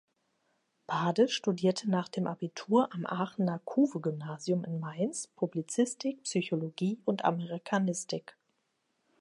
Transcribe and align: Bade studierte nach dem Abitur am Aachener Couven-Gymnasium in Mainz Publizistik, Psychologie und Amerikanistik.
Bade 0.87 1.27
studierte 1.27 1.87
nach 1.87 2.07
dem 2.09 2.25
Abitur 2.25 2.89
am 2.91 3.05
Aachener 3.05 3.59
Couven-Gymnasium 3.59 4.63
in 4.63 4.79
Mainz 4.79 5.27
Publizistik, 5.35 6.23
Psychologie 6.23 6.97
und 7.05 7.23
Amerikanistik. 7.23 8.35